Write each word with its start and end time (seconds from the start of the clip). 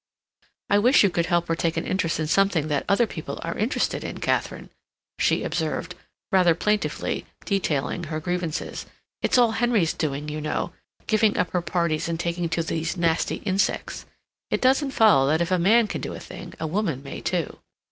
"I 0.67 0.79
wish 0.79 1.03
you 1.03 1.11
could 1.11 1.27
help 1.27 1.47
her 1.47 1.53
to 1.53 1.61
take 1.61 1.77
an 1.77 1.85
interest 1.85 2.19
in 2.19 2.25
something 2.25 2.69
that 2.69 2.85
other 2.89 3.05
people 3.05 3.39
are 3.43 3.55
interested 3.55 4.03
in, 4.03 4.19
Katharine," 4.19 4.71
she 5.19 5.43
observed, 5.43 5.93
rather 6.31 6.55
plaintively, 6.55 7.27
detailing 7.45 8.05
her 8.05 8.19
grievances. 8.19 8.87
"It's 9.21 9.37
all 9.37 9.51
Henry's 9.51 9.93
doing, 9.93 10.27
you 10.27 10.41
know, 10.41 10.73
giving 11.05 11.37
up 11.37 11.51
her 11.51 11.61
parties 11.61 12.09
and 12.09 12.19
taking 12.19 12.49
to 12.49 12.63
these 12.63 12.97
nasty 12.97 13.43
insects. 13.45 14.07
It 14.49 14.59
doesn't 14.59 14.89
follow 14.89 15.29
that 15.29 15.39
if 15.39 15.51
a 15.51 15.59
man 15.59 15.85
can 15.85 16.01
do 16.01 16.13
a 16.15 16.19
thing 16.19 16.55
a 16.59 16.65
woman 16.65 17.03
may 17.03 17.21
too." 17.21 17.59